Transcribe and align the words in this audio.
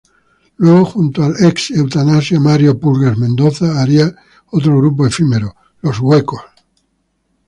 Luego, 0.57 0.83
junto 0.85 1.23
al 1.23 1.35
ex 1.45 1.69
Eutanasia, 1.69 2.39
Mario 2.39 2.79
"Pulgas" 2.79 3.15
Mendoza, 3.19 3.79
haría 3.79 4.11
otro 4.47 4.75
grupo 4.79 5.05
efímero: 5.05 5.53
Los 5.83 5.99
Huecos. 5.99 6.41